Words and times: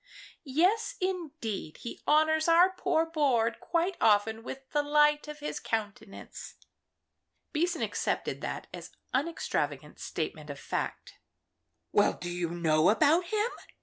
"Yes, 0.43 0.95
indeed; 0.99 1.77
he 1.77 2.01
honours 2.07 2.47
our 2.47 2.71
poor 2.71 3.05
board 3.05 3.59
quite 3.59 3.97
often 4.01 4.41
with 4.41 4.67
the 4.71 4.81
light 4.81 5.27
of 5.27 5.41
his 5.41 5.59
countenance." 5.59 6.55
Beason 7.53 7.83
accepted 7.83 8.41
that 8.41 8.65
as 8.73 8.89
unextravagant 9.13 9.99
statement 9.99 10.49
of 10.49 10.57
fact. 10.59 11.19
"Well, 11.91 12.13
do 12.13 12.31
you 12.31 12.49
know 12.49 12.89
about 12.89 13.25
him?" 13.25 13.51